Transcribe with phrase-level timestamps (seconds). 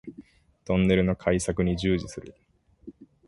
[0.65, 2.33] トンネルの開削に従事する